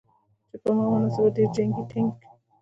چې 0.49 0.55
په 0.63 0.67
هم 0.73 0.77
دغه 0.79 0.87
مناسبت 0.93 1.31
دغه 1.35 1.47
جنګي 1.55 1.83
ټېنک 1.91 2.17